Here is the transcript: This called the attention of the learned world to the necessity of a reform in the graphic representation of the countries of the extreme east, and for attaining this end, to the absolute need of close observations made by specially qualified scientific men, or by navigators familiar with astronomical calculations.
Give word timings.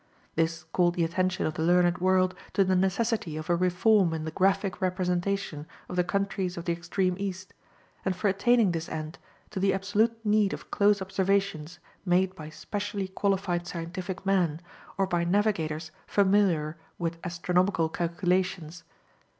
This 0.33 0.63
called 0.63 0.95
the 0.95 1.03
attention 1.03 1.45
of 1.45 1.53
the 1.53 1.61
learned 1.61 1.99
world 1.99 2.33
to 2.53 2.63
the 2.63 2.75
necessity 2.75 3.37
of 3.37 3.51
a 3.51 3.55
reform 3.55 4.15
in 4.15 4.23
the 4.25 4.31
graphic 4.31 4.81
representation 4.81 5.67
of 5.87 5.95
the 5.95 6.03
countries 6.03 6.57
of 6.57 6.65
the 6.65 6.73
extreme 6.73 7.15
east, 7.19 7.53
and 8.03 8.15
for 8.15 8.27
attaining 8.27 8.71
this 8.71 8.89
end, 8.89 9.19
to 9.51 9.59
the 9.59 9.75
absolute 9.75 10.17
need 10.25 10.53
of 10.53 10.71
close 10.71 11.03
observations 11.03 11.77
made 12.03 12.33
by 12.35 12.49
specially 12.49 13.09
qualified 13.09 13.67
scientific 13.67 14.25
men, 14.25 14.59
or 14.97 15.05
by 15.05 15.23
navigators 15.23 15.91
familiar 16.07 16.77
with 16.97 17.19
astronomical 17.23 17.87
calculations. 17.87 18.83